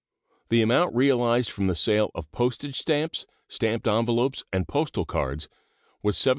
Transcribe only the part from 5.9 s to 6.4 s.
was $764,465.